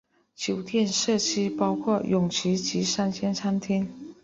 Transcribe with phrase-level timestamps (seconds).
[0.35, 3.87] 酒店设施包括泳池及三间餐厅。